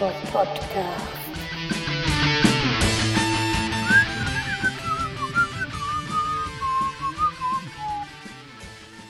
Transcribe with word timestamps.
Bob 0.00 0.12
Podcast. 0.32 1.24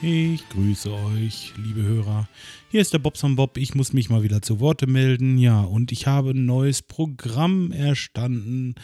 Ich 0.02 0.46
grüße 0.50 0.92
euch, 0.92 1.54
liebe 1.56 1.82
Hörer. 1.82 2.28
Hier 2.70 2.82
ist 2.82 2.92
der 2.92 2.98
Bobson 2.98 3.36
Bob. 3.36 3.56
Ich 3.56 3.74
muss 3.74 3.94
mich 3.94 4.10
mal 4.10 4.22
wieder 4.22 4.42
zu 4.42 4.60
Worte 4.60 4.86
melden. 4.86 5.38
Ja, 5.38 5.62
und 5.62 5.92
ich 5.92 6.06
habe 6.06 6.32
ein 6.32 6.44
neues 6.44 6.82
Programm 6.82 7.72
erstanden. 7.72 8.74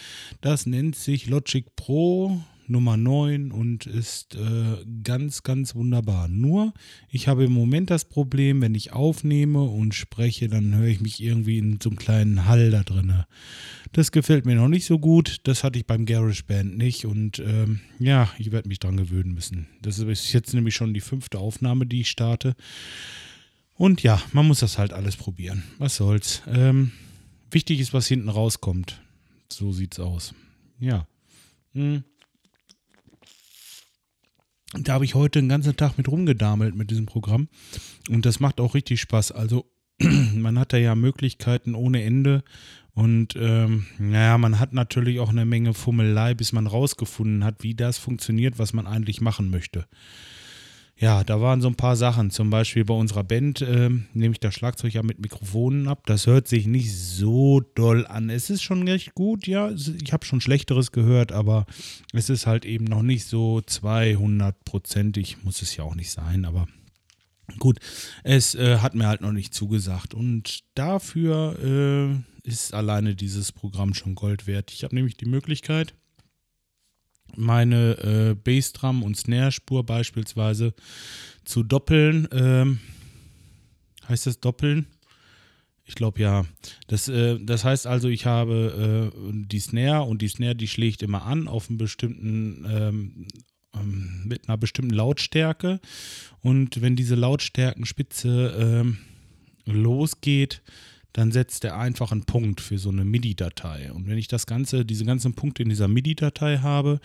Das 0.41 0.65
nennt 0.65 0.97
sich 0.97 1.27
Logic 1.27 1.66
Pro. 1.77 2.41
Nummer 2.71 2.96
9 2.96 3.50
und 3.50 3.87
ist 3.87 4.37
äh, 4.37 4.84
ganz, 5.02 5.42
ganz 5.42 5.74
wunderbar. 5.74 6.29
Nur, 6.29 6.73
ich 7.09 7.29
habe 7.29 7.45
im 7.45 7.52
Moment 7.52 7.91
das 7.91 8.05
Problem, 8.05 8.62
wenn 8.62 8.74
ich 8.74 8.93
aufnehme 8.93 9.62
und 9.62 9.95
spreche, 9.95 10.48
dann 10.48 10.74
höre 10.74 10.87
ich 10.87 11.01
mich 11.01 11.23
irgendwie 11.23 11.59
in 11.59 11.79
so 11.83 11.91
einem 11.91 11.98
kleinen 11.98 12.46
Hall 12.46 12.70
da 12.70 12.83
drin. 12.83 13.24
Das 13.93 14.12
gefällt 14.12 14.46
mir 14.46 14.55
noch 14.55 14.69
nicht 14.69 14.87
so 14.87 14.98
gut. 14.98 15.41
Das 15.45 15.65
hatte 15.65 15.79
ich 15.79 15.87
beim 15.87 16.06
GarageBand 16.06 16.79
nicht 16.79 17.05
und 17.05 17.41
ähm, 17.41 17.80
ja, 17.98 18.30
ich 18.38 18.52
werde 18.52 18.69
mich 18.69 18.79
dran 18.79 18.96
gewöhnen 18.96 19.34
müssen. 19.34 19.66
Das 19.82 19.98
ist 19.98 20.32
jetzt 20.32 20.55
nämlich 20.55 20.74
schon 20.74 20.95
die 20.95 21.01
fünfte 21.01 21.38
Aufnahme, 21.38 21.87
die 21.87 22.02
ich 22.02 22.09
starte. 22.09 22.55
Und 23.74 24.02
ja, 24.02 24.23
man 24.32 24.46
muss 24.46 24.60
das 24.60 24.79
halt 24.79 24.93
alles 24.93 25.16
probieren. 25.16 25.65
Was 25.79 25.96
soll's. 25.96 26.43
Ähm, 26.46 26.93
wichtig 27.51 27.80
ist, 27.80 27.93
was 27.93 28.07
hinten 28.07 28.29
rauskommt. 28.29 29.01
So 29.48 29.73
sieht's 29.73 29.98
aus. 29.98 30.34
Ja. 30.79 31.07
Hm 31.73 32.05
da 34.73 34.95
habe 34.95 35.05
ich 35.05 35.15
heute 35.15 35.41
den 35.41 35.48
ganzen 35.48 35.77
Tag 35.77 35.98
mit 35.98 36.09
rumgedamelt 36.09 36.74
mit 36.74 36.91
diesem 36.91 37.06
Programm. 37.06 37.49
Und 38.09 38.26
das 38.26 38.40
macht 38.40 38.60
auch 38.60 38.74
richtig 38.74 39.01
Spaß. 39.01 39.32
Also 39.32 39.66
man 40.35 40.59
hat 40.59 40.73
da 40.73 40.76
ja 40.76 40.95
Möglichkeiten 40.95 41.74
ohne 41.74 42.02
Ende. 42.02 42.45
Und 42.93 43.35
ähm, 43.37 43.87
naja, 43.98 44.37
man 44.38 44.59
hat 44.59 44.73
natürlich 44.73 45.21
auch 45.21 45.30
eine 45.30 45.45
Menge 45.45 45.74
Fummelei, 45.74 46.35
bis 46.35 46.52
man 46.52 46.66
rausgefunden 46.66 47.45
hat, 47.45 47.63
wie 47.63 47.74
das 47.74 47.98
funktioniert, 47.98 48.59
was 48.59 48.73
man 48.73 48.87
eigentlich 48.87 49.21
machen 49.21 49.51
möchte 49.51 49.87
ja, 51.01 51.24
da 51.24 51.40
waren 51.40 51.62
so 51.62 51.68
ein 51.68 51.76
paar 51.76 51.96
Sachen. 51.96 52.30
Zum 52.30 52.51
Beispiel 52.51 52.84
bei 52.84 52.93
unserer 52.93 53.24
Band 53.24 53.62
äh, 53.62 53.88
nehme 54.12 54.32
ich 54.32 54.40
das 54.40 54.54
Schlagzeug 54.54 54.93
ja 54.93 55.02
mit 55.02 55.18
Mikrofonen 55.18 55.88
ab. 55.88 56.02
Das 56.04 56.26
hört 56.26 56.46
sich 56.46 56.66
nicht 56.66 56.95
so 56.95 57.60
doll 57.74 58.07
an. 58.07 58.29
Es 58.29 58.51
ist 58.51 58.62
schon 58.62 58.87
recht 58.87 59.15
gut, 59.15 59.46
ja. 59.46 59.70
Ich 59.70 60.12
habe 60.12 60.26
schon 60.26 60.42
Schlechteres 60.42 60.92
gehört, 60.92 61.32
aber 61.32 61.65
es 62.12 62.29
ist 62.29 62.46
halt 62.46 62.66
eben 62.66 62.84
noch 62.84 63.02
nicht 63.02 63.24
so 63.24 63.62
200-prozentig. 63.66 65.38
Muss 65.42 65.62
es 65.62 65.75
ja 65.75 65.84
auch 65.84 65.94
nicht 65.94 66.10
sein, 66.10 66.44
aber 66.44 66.69
gut. 67.59 67.78
Es 68.22 68.54
äh, 68.54 68.78
hat 68.78 68.94
mir 68.94 69.09
halt 69.09 69.22
noch 69.22 69.32
nicht 69.32 69.54
zugesagt. 69.54 70.12
Und 70.12 70.60
dafür 70.75 71.56
äh, 72.44 72.47
ist 72.47 72.75
alleine 72.75 73.14
dieses 73.14 73.53
Programm 73.53 73.94
schon 73.94 74.14
Gold 74.14 74.47
wert. 74.47 74.70
Ich 74.70 74.84
habe 74.84 74.94
nämlich 74.94 75.16
die 75.16 75.26
Möglichkeit, 75.26 75.94
meine 77.36 77.98
äh, 77.98 78.34
Bassdrum 78.34 79.03
und 79.03 79.16
Snare-Spur 79.16 79.84
beispielsweise 79.84 80.75
zu 81.44 81.62
doppeln. 81.62 82.28
Ähm, 82.32 82.81
heißt 84.09 84.26
das 84.26 84.41
doppeln? 84.41 84.86
Ich 85.84 85.97
glaube 85.97 86.20
ja. 86.20 86.47
Das, 86.86 87.08
äh, 87.08 87.38
das 87.41 87.64
heißt 87.64 87.86
also, 87.86 88.08
ich 88.08 88.25
habe 88.26 89.12
äh, 89.12 89.31
die 89.32 89.58
Snare 89.58 90.04
und 90.04 90.22
die 90.22 90.28
Snare, 90.28 90.54
die 90.54 90.69
schlägt 90.69 91.03
immer 91.03 91.25
an 91.25 91.48
auf 91.48 91.69
einen 91.69 91.78
bestimmten, 91.78 92.64
ähm, 92.70 93.26
ähm, 93.75 94.22
mit 94.25 94.48
einer 94.48 94.56
bestimmten 94.56 94.94
Lautstärke. 94.94 95.81
Und 96.42 96.81
wenn 96.81 96.94
diese 96.94 97.16
Lautstärkenspitze 97.16 98.54
ähm, 98.56 98.98
losgeht, 99.66 100.62
dann 101.12 101.32
setzt 101.32 101.65
er 101.65 101.76
einfach 101.76 102.12
einen 102.12 102.25
Punkt 102.25 102.60
für 102.60 102.78
so 102.78 102.91
eine 102.91 103.04
MIDI-Datei. 103.04 103.93
Und 103.93 104.06
wenn 104.06 104.19
ich 104.19 104.28
das 104.28 104.47
Ganze, 104.47 104.84
diese 104.84 105.04
ganzen 105.04 105.34
Punkte 105.34 105.62
in 105.62 105.69
dieser 105.69 105.88
MIDI-Datei 105.88 106.59
habe, 106.59 107.00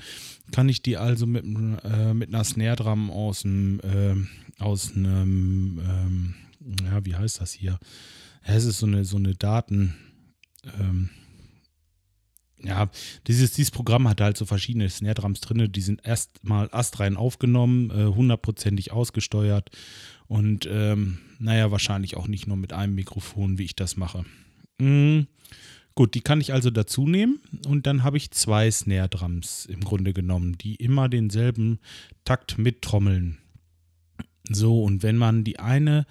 kann 0.52 0.70
ich 0.70 0.82
die 0.82 0.98
also 0.98 1.26
mit, 1.26 1.44
äh, 1.84 2.14
mit 2.14 2.30
einer 2.30 2.44
Snare-Drum 2.44 3.10
aus 3.10 3.46
einem, 3.46 3.80
äh, 3.80 4.62
aus 4.64 4.96
einem, 4.96 5.82
ähm, 5.88 6.36
ja, 6.84 7.06
wie 7.06 7.16
heißt 7.16 7.42
das 7.42 7.52
hier? 7.52 7.80
Es 8.44 8.66
ist 8.66 8.80
so 8.80 8.86
eine, 8.86 9.06
so 9.06 9.18
eine 9.18 9.34
Daten, 9.34 9.96
ähm, 10.80 11.10
ja, 12.66 12.90
dieses, 13.28 13.54
dieses 13.54 13.72
Programm 13.72 14.08
hat 14.10 14.22
halt 14.22 14.38
so 14.38 14.46
verschiedene 14.46 14.90
Snare-Drums 14.90 15.42
drin, 15.42 15.72
die 15.72 15.82
sind 15.82 16.06
erstmal 16.06 16.70
astrein 16.72 17.16
aufgenommen, 17.16 17.92
äh, 17.92 18.06
hundertprozentig 18.06 18.92
ausgesteuert 18.92 19.70
und 20.28 20.68
ähm, 20.70 21.20
naja, 21.40 21.72
wahrscheinlich 21.72 22.18
auch 22.18 22.28
nicht 22.28 22.48
nur 22.48 22.58
mit 22.58 22.74
einem 22.74 22.96
Mikrofon, 22.96 23.58
wie 23.58 23.66
ich 23.66 23.76
das 23.76 23.98
mache. 23.98 24.26
Mhm. 24.80 25.28
Gut, 25.94 26.14
die 26.14 26.22
kann 26.22 26.42
ich 26.42 26.52
also 26.52 26.72
dazu 26.72 27.08
nehmen 27.08 27.40
und 27.68 27.88
dann 27.88 28.04
habe 28.04 28.18
ich 28.18 28.32
zwei 28.32 28.70
Snare 28.70 29.08
Drums 29.08 29.66
im 29.66 29.80
Grunde 29.82 30.12
genommen, 30.12 30.58
die 30.58 30.76
immer 30.76 31.08
denselben 31.08 31.80
Takt 32.26 32.58
mittrommeln. 32.58 33.38
So, 34.50 34.84
und 34.84 35.04
wenn 35.04 35.18
man 35.18 35.44
die 35.44 35.60
eine 35.60 36.06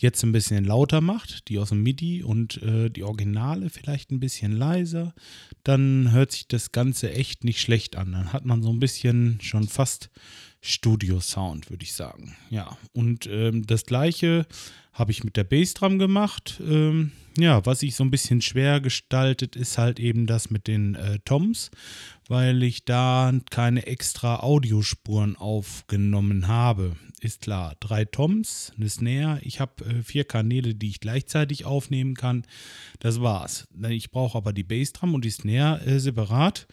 jetzt 0.00 0.22
ein 0.22 0.32
bisschen 0.32 0.64
lauter 0.64 1.00
macht, 1.00 1.48
die 1.48 1.58
aus 1.58 1.68
dem 1.68 1.82
MIDI 1.82 2.22
und 2.22 2.62
äh, 2.62 2.90
die 2.90 3.04
Originale 3.04 3.70
vielleicht 3.70 4.10
ein 4.10 4.20
bisschen 4.20 4.52
leiser, 4.52 5.14
dann 5.62 6.10
hört 6.12 6.32
sich 6.32 6.48
das 6.48 6.72
Ganze 6.72 7.12
echt 7.12 7.44
nicht 7.44 7.60
schlecht 7.60 7.96
an. 7.96 8.12
Dann 8.12 8.32
hat 8.32 8.44
man 8.44 8.62
so 8.62 8.70
ein 8.70 8.80
bisschen 8.80 9.38
schon 9.40 9.68
fast 9.68 10.10
Studio-Sound, 10.64 11.70
würde 11.70 11.84
ich 11.84 11.92
sagen. 11.92 12.36
Ja, 12.48 12.76
und 12.92 13.26
ähm, 13.26 13.66
das 13.66 13.84
gleiche 13.84 14.46
habe 14.94 15.10
ich 15.10 15.24
mit 15.24 15.36
der 15.36 15.44
Bassdrum 15.44 15.98
gemacht. 15.98 16.60
Ähm, 16.64 17.12
ja, 17.36 17.66
was 17.66 17.80
sich 17.80 17.96
so 17.96 18.04
ein 18.04 18.10
bisschen 18.10 18.40
schwer 18.40 18.80
gestaltet, 18.80 19.56
ist 19.56 19.76
halt 19.76 20.00
eben 20.00 20.26
das 20.26 20.50
mit 20.50 20.66
den 20.66 20.94
äh, 20.94 21.18
Toms, 21.24 21.70
weil 22.28 22.62
ich 22.62 22.84
da 22.84 23.32
keine 23.50 23.86
extra 23.86 24.40
Audiospuren 24.40 25.36
aufgenommen 25.36 26.46
habe. 26.46 26.96
Ist 27.20 27.42
klar, 27.42 27.74
drei 27.80 28.04
Toms, 28.04 28.72
eine 28.76 28.88
Snare. 28.88 29.40
Ich 29.42 29.60
habe 29.60 29.84
äh, 29.84 30.02
vier 30.02 30.24
Kanäle, 30.24 30.74
die 30.74 30.88
ich 30.88 31.00
gleichzeitig 31.00 31.64
aufnehmen 31.64 32.14
kann. 32.14 32.46
Das 33.00 33.20
war's. 33.20 33.66
Ich 33.88 34.10
brauche 34.10 34.38
aber 34.38 34.52
die 34.52 34.64
Bassdrum 34.64 35.14
und 35.14 35.24
die 35.24 35.30
Snare 35.30 35.84
äh, 35.84 35.98
separat. 35.98 36.66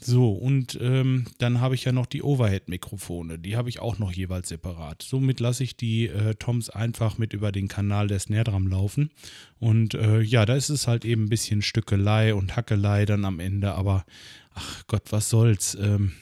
So, 0.00 0.32
und 0.32 0.78
ähm, 0.82 1.24
dann 1.38 1.60
habe 1.60 1.74
ich 1.74 1.84
ja 1.84 1.92
noch 1.92 2.06
die 2.06 2.22
Overhead-Mikrofone. 2.22 3.38
Die 3.38 3.56
habe 3.56 3.68
ich 3.68 3.80
auch 3.80 3.98
noch 3.98 4.12
jeweils 4.12 4.48
separat. 4.48 5.02
Somit 5.02 5.40
lasse 5.40 5.64
ich 5.64 5.76
die 5.76 6.08
äh, 6.08 6.34
Toms 6.34 6.68
einfach 6.68 7.16
mit 7.16 7.32
über 7.32 7.52
den 7.52 7.68
Kanal 7.68 8.08
der 8.08 8.18
Snare 8.18 8.44
Drum 8.44 8.66
laufen. 8.66 9.10
Und 9.58 9.94
äh, 9.94 10.20
ja, 10.20 10.44
da 10.44 10.56
ist 10.56 10.68
es 10.68 10.86
halt 10.86 11.04
eben 11.04 11.24
ein 11.24 11.30
bisschen 11.30 11.62
Stückelei 11.62 12.34
und 12.34 12.56
Hackelei 12.56 13.06
dann 13.06 13.24
am 13.24 13.40
Ende. 13.40 13.72
Aber 13.74 14.04
ach 14.52 14.86
Gott, 14.88 15.04
was 15.10 15.30
soll's. 15.30 15.74
Ähm, 15.80 16.12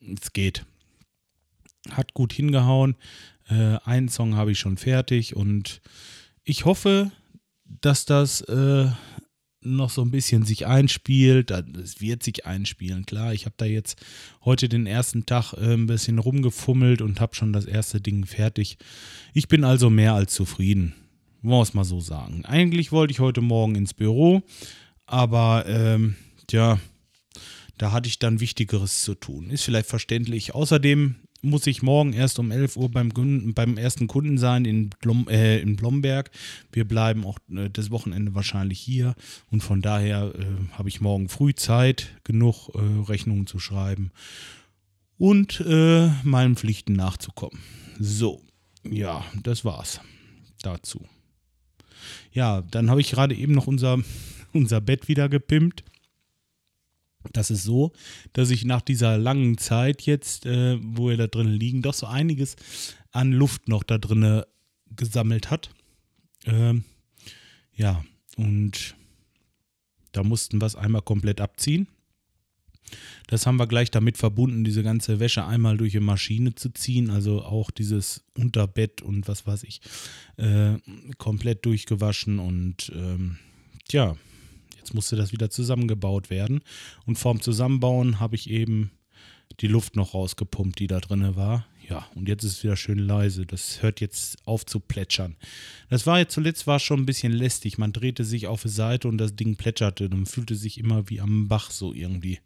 es 0.00 0.32
geht. 0.32 0.64
Hat 1.90 2.14
gut 2.14 2.32
hingehauen. 2.32 2.96
Äh, 3.48 3.78
einen 3.84 4.08
Song 4.08 4.36
habe 4.36 4.52
ich 4.52 4.58
schon 4.58 4.78
fertig 4.78 5.36
und 5.36 5.80
ich 6.44 6.64
hoffe, 6.64 7.12
dass 7.64 8.04
das 8.04 8.40
äh, 8.42 8.88
noch 9.60 9.90
so 9.90 10.02
ein 10.02 10.10
bisschen 10.10 10.44
sich 10.44 10.66
einspielt. 10.66 11.50
Es 11.50 12.00
wird 12.00 12.22
sich 12.22 12.46
einspielen, 12.46 13.06
klar. 13.06 13.32
Ich 13.32 13.44
habe 13.44 13.54
da 13.56 13.64
jetzt 13.64 14.00
heute 14.44 14.68
den 14.68 14.86
ersten 14.86 15.26
Tag 15.26 15.52
äh, 15.54 15.74
ein 15.74 15.86
bisschen 15.86 16.18
rumgefummelt 16.18 17.02
und 17.02 17.20
habe 17.20 17.34
schon 17.34 17.52
das 17.52 17.64
erste 17.64 18.00
Ding 18.00 18.24
fertig. 18.24 18.78
Ich 19.34 19.48
bin 19.48 19.64
also 19.64 19.90
mehr 19.90 20.14
als 20.14 20.32
zufrieden. 20.32 20.94
Wollen 21.42 21.58
wir 21.58 21.62
es 21.62 21.74
mal 21.74 21.84
so 21.84 22.00
sagen. 22.00 22.44
Eigentlich 22.44 22.92
wollte 22.92 23.12
ich 23.12 23.20
heute 23.20 23.40
Morgen 23.40 23.74
ins 23.74 23.94
Büro, 23.94 24.42
aber 25.06 25.64
ähm, 25.66 26.16
tja, 26.46 26.80
da 27.78 27.92
hatte 27.92 28.08
ich 28.08 28.18
dann 28.18 28.40
Wichtigeres 28.40 29.02
zu 29.02 29.14
tun. 29.14 29.50
Ist 29.50 29.64
vielleicht 29.64 29.88
verständlich. 29.88 30.54
Außerdem 30.54 31.14
muss 31.42 31.66
ich 31.66 31.82
morgen 31.82 32.12
erst 32.12 32.38
um 32.38 32.50
11 32.50 32.76
Uhr 32.76 32.90
beim, 32.90 33.10
beim 33.54 33.76
ersten 33.76 34.06
Kunden 34.06 34.38
sein 34.38 34.64
in, 34.64 34.90
Blom, 35.00 35.28
äh, 35.28 35.60
in 35.60 35.76
Blomberg. 35.76 36.30
Wir 36.72 36.86
bleiben 36.86 37.24
auch 37.24 37.38
äh, 37.50 37.70
das 37.70 37.90
Wochenende 37.90 38.34
wahrscheinlich 38.34 38.80
hier 38.80 39.14
und 39.50 39.62
von 39.62 39.80
daher 39.80 40.32
äh, 40.34 40.44
habe 40.72 40.88
ich 40.88 41.00
morgen 41.00 41.28
früh 41.28 41.54
Zeit, 41.54 42.08
genug 42.24 42.70
äh, 42.74 42.78
Rechnungen 43.08 43.46
zu 43.46 43.58
schreiben 43.58 44.10
und 45.16 45.60
äh, 45.60 46.08
meinen 46.22 46.56
Pflichten 46.56 46.94
nachzukommen. 46.94 47.58
So, 47.98 48.40
ja, 48.84 49.24
das 49.42 49.64
war's 49.64 50.00
dazu. 50.62 51.06
Ja, 52.32 52.62
dann 52.62 52.90
habe 52.90 53.00
ich 53.00 53.10
gerade 53.10 53.34
eben 53.34 53.52
noch 53.52 53.66
unser, 53.66 53.98
unser 54.52 54.80
Bett 54.80 55.08
wieder 55.08 55.28
gepimpt. 55.28 55.84
Das 57.32 57.50
ist 57.50 57.64
so, 57.64 57.92
dass 58.32 58.50
ich 58.50 58.64
nach 58.64 58.82
dieser 58.82 59.18
langen 59.18 59.58
Zeit 59.58 60.02
jetzt, 60.02 60.46
äh, 60.46 60.78
wo 60.80 61.08
wir 61.08 61.16
da 61.16 61.26
drin 61.26 61.48
liegen, 61.48 61.82
doch 61.82 61.94
so 61.94 62.06
einiges 62.06 62.56
an 63.12 63.32
Luft 63.32 63.68
noch 63.68 63.82
da 63.82 63.98
drin 63.98 64.42
gesammelt 64.94 65.50
hat. 65.50 65.70
Ähm, 66.44 66.84
ja, 67.74 68.04
und 68.36 68.94
da 70.12 70.22
mussten 70.22 70.60
wir 70.60 70.66
es 70.66 70.76
einmal 70.76 71.02
komplett 71.02 71.40
abziehen. 71.40 71.88
Das 73.26 73.46
haben 73.46 73.56
wir 73.56 73.66
gleich 73.66 73.90
damit 73.90 74.16
verbunden, 74.16 74.64
diese 74.64 74.82
ganze 74.82 75.20
Wäsche 75.20 75.44
einmal 75.44 75.76
durch 75.76 75.94
eine 75.94 76.04
Maschine 76.06 76.54
zu 76.54 76.70
ziehen, 76.70 77.10
also 77.10 77.42
auch 77.42 77.70
dieses 77.70 78.24
Unterbett 78.36 79.02
und 79.02 79.28
was 79.28 79.46
weiß 79.46 79.64
ich, 79.64 79.82
äh, 80.36 80.78
komplett 81.18 81.66
durchgewaschen 81.66 82.38
und 82.38 82.90
ähm, 82.94 83.36
tja, 83.86 84.16
jetzt 84.78 84.94
musste 84.94 85.16
das 85.16 85.32
wieder 85.32 85.50
zusammengebaut 85.50 86.30
werden. 86.30 86.62
Und 87.06 87.18
vorm 87.18 87.40
Zusammenbauen 87.40 88.20
habe 88.20 88.36
ich 88.36 88.48
eben 88.48 88.90
die 89.60 89.66
Luft 89.66 89.96
noch 89.96 90.14
rausgepumpt, 90.14 90.78
die 90.78 90.86
da 90.86 91.00
drin 91.00 91.36
war. 91.36 91.66
Ja, 91.88 92.06
und 92.14 92.28
jetzt 92.28 92.44
ist 92.44 92.58
es 92.58 92.64
wieder 92.64 92.76
schön 92.76 92.98
leise. 92.98 93.46
Das 93.46 93.82
hört 93.82 94.00
jetzt 94.00 94.46
auf 94.46 94.66
zu 94.66 94.78
plätschern. 94.78 95.36
Das 95.88 96.06
war 96.06 96.18
jetzt 96.18 96.34
zuletzt 96.34 96.66
war 96.66 96.78
schon 96.78 97.00
ein 97.00 97.06
bisschen 97.06 97.32
lästig. 97.32 97.78
Man 97.78 97.92
drehte 97.92 98.24
sich 98.24 98.46
auf 98.46 98.62
die 98.62 98.68
Seite 98.68 99.08
und 99.08 99.16
das 99.18 99.36
Ding 99.36 99.56
plätscherte 99.56 100.08
und 100.08 100.26
fühlte 100.26 100.54
sich 100.54 100.78
immer 100.78 101.08
wie 101.08 101.20
am 101.20 101.48
Bach 101.48 101.70
so 101.70 101.94
irgendwie. 101.94 102.40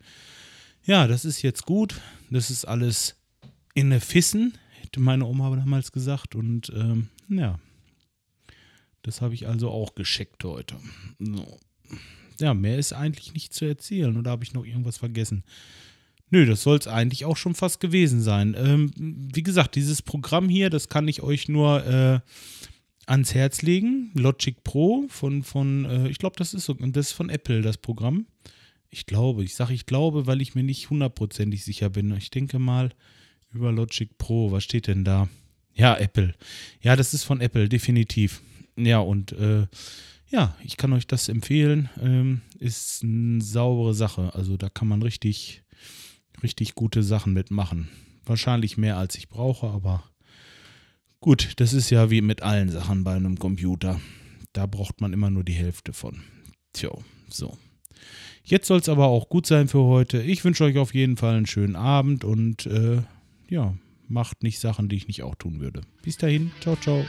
Ja, 0.84 1.08
das 1.08 1.24
ist 1.24 1.42
jetzt 1.42 1.66
gut. 1.66 2.00
Das 2.30 2.50
ist 2.50 2.64
alles 2.64 3.16
in 3.74 3.90
der 3.90 4.00
Fissen, 4.00 4.58
hätte 4.80 5.00
meine 5.00 5.24
Oma 5.26 5.54
damals 5.56 5.90
gesagt. 5.90 6.36
Und 6.36 6.70
ähm, 6.74 7.08
ja, 7.28 7.58
das 9.02 9.20
habe 9.20 9.34
ich 9.34 9.48
also 9.48 9.70
auch 9.70 9.96
gescheckt 9.96 10.44
heute. 10.44 10.76
So. 11.18 11.58
Ja, 12.42 12.54
mehr 12.54 12.78
ist 12.78 12.92
eigentlich 12.92 13.32
nicht 13.32 13.54
zu 13.54 13.64
erzählen. 13.64 14.16
Oder 14.16 14.32
habe 14.32 14.44
ich 14.44 14.52
noch 14.52 14.66
irgendwas 14.66 14.98
vergessen? 14.98 15.44
Nö, 16.30 16.46
das 16.46 16.62
soll 16.62 16.78
es 16.78 16.88
eigentlich 16.88 17.24
auch 17.24 17.36
schon 17.36 17.54
fast 17.54 17.78
gewesen 17.78 18.20
sein. 18.22 18.56
Ähm, 18.58 18.90
wie 18.96 19.42
gesagt, 19.42 19.76
dieses 19.76 20.02
Programm 20.02 20.48
hier, 20.48 20.70
das 20.70 20.88
kann 20.88 21.06
ich 21.06 21.22
euch 21.22 21.48
nur 21.48 21.86
äh, 21.86 22.20
ans 23.06 23.34
Herz 23.34 23.62
legen. 23.62 24.10
Logic 24.14 24.64
Pro 24.64 25.04
von, 25.08 25.42
von 25.42 25.84
äh, 25.84 26.08
ich 26.08 26.18
glaube, 26.18 26.36
das 26.36 26.54
ist 26.54 26.64
so, 26.64 26.74
das 26.74 27.08
ist 27.08 27.12
von 27.12 27.28
Apple, 27.28 27.62
das 27.62 27.76
Programm. 27.76 28.26
Ich 28.88 29.06
glaube, 29.06 29.44
ich 29.44 29.54
sage 29.54 29.74
ich 29.74 29.86
glaube, 29.86 30.26
weil 30.26 30.40
ich 30.40 30.54
mir 30.54 30.62
nicht 30.62 30.90
hundertprozentig 30.90 31.64
sicher 31.64 31.90
bin. 31.90 32.14
Ich 32.16 32.30
denke 32.30 32.58
mal 32.58 32.90
über 33.52 33.70
Logic 33.72 34.16
Pro. 34.18 34.52
Was 34.52 34.64
steht 34.64 34.86
denn 34.86 35.04
da? 35.04 35.28
Ja, 35.74 35.96
Apple. 35.96 36.34
Ja, 36.80 36.96
das 36.96 37.14
ist 37.14 37.24
von 37.24 37.40
Apple, 37.40 37.68
definitiv. 37.68 38.42
Ja, 38.76 38.98
und 38.98 39.32
äh, 39.32 39.66
ja, 40.32 40.56
ich 40.64 40.76
kann 40.76 40.92
euch 40.92 41.06
das 41.06 41.28
empfehlen. 41.28 41.88
Ähm, 42.00 42.40
ist 42.58 43.04
eine 43.04 43.40
saubere 43.40 43.94
Sache. 43.94 44.34
Also 44.34 44.56
da 44.56 44.68
kann 44.68 44.88
man 44.88 45.02
richtig 45.02 45.62
richtig 46.42 46.74
gute 46.74 47.02
Sachen 47.02 47.32
mitmachen. 47.32 47.88
Wahrscheinlich 48.24 48.76
mehr 48.76 48.96
als 48.96 49.16
ich 49.16 49.28
brauche, 49.28 49.68
aber 49.68 50.04
gut, 51.20 51.54
das 51.56 51.72
ist 51.72 51.90
ja 51.90 52.10
wie 52.10 52.20
mit 52.20 52.42
allen 52.42 52.70
Sachen 52.70 53.04
bei 53.04 53.14
einem 53.14 53.38
Computer. 53.38 54.00
Da 54.52 54.66
braucht 54.66 55.00
man 55.00 55.12
immer 55.12 55.30
nur 55.30 55.44
die 55.44 55.52
Hälfte 55.52 55.92
von. 55.92 56.22
Tja, 56.72 56.90
so. 57.28 57.56
Jetzt 58.44 58.66
soll 58.66 58.80
es 58.80 58.88
aber 58.88 59.06
auch 59.06 59.28
gut 59.28 59.46
sein 59.46 59.68
für 59.68 59.84
heute. 59.84 60.20
Ich 60.22 60.44
wünsche 60.44 60.64
euch 60.64 60.78
auf 60.78 60.94
jeden 60.94 61.16
Fall 61.16 61.36
einen 61.36 61.46
schönen 61.46 61.76
Abend 61.76 62.24
und 62.24 62.66
äh, 62.66 63.02
ja, 63.48 63.74
macht 64.08 64.42
nicht 64.42 64.58
Sachen, 64.58 64.88
die 64.88 64.96
ich 64.96 65.06
nicht 65.06 65.22
auch 65.22 65.36
tun 65.36 65.60
würde. 65.60 65.82
Bis 66.02 66.16
dahin, 66.16 66.50
ciao, 66.60 66.76
ciao. 66.76 67.04